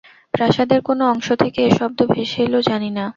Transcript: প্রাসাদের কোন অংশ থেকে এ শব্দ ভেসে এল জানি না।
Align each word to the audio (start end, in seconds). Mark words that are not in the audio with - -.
প্রাসাদের 0.33 0.79
কোন 0.81 0.99
অংশ 1.11 1.27
থেকে 1.41 1.59
এ 1.63 1.79
শব্দ 1.79 1.99
ভেসে 2.11 2.39
এল 2.43 2.53
জানি 2.69 2.89
না। 2.91 3.05